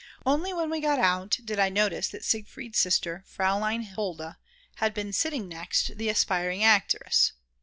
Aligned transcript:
Only 0.25 0.51
when 0.51 0.71
we 0.71 0.79
got 0.79 0.97
out 0.97 1.37
aid 1.47 1.59
I 1.59 1.69
notice 1.69 2.07
that 2.07 2.25
Siegfried's 2.25 2.79
sister, 2.79 3.23
Fraulein 3.27 3.83
Hulda, 3.83 4.39
had 4.77 4.95
been 4.95 5.13
sitting 5.13 5.47
next 5.47 5.95
the 5.95 6.09
aspiring 6.09 6.63
actress. 6.63 7.33